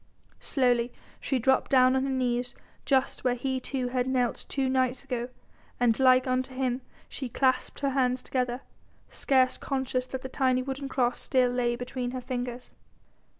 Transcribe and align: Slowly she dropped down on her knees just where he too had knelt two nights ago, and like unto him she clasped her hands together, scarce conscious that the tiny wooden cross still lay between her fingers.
Slowly 0.39 0.91
she 1.19 1.37
dropped 1.37 1.69
down 1.69 1.95
on 1.95 2.01
her 2.05 2.09
knees 2.09 2.55
just 2.85 3.23
where 3.23 3.35
he 3.35 3.59
too 3.59 3.89
had 3.89 4.07
knelt 4.07 4.47
two 4.49 4.67
nights 4.67 5.03
ago, 5.03 5.29
and 5.79 5.99
like 5.99 6.25
unto 6.25 6.55
him 6.55 6.81
she 7.07 7.29
clasped 7.29 7.81
her 7.81 7.91
hands 7.91 8.23
together, 8.23 8.61
scarce 9.11 9.59
conscious 9.59 10.07
that 10.07 10.23
the 10.23 10.27
tiny 10.29 10.63
wooden 10.63 10.89
cross 10.89 11.21
still 11.21 11.51
lay 11.51 11.75
between 11.75 12.09
her 12.17 12.21
fingers. 12.21 12.73